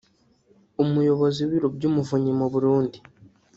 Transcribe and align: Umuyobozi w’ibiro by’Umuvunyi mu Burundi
Umuyobozi 0.83 1.37
w’ibiro 1.41 1.67
by’Umuvunyi 1.75 2.31
mu 2.39 2.47
Burundi 2.53 2.97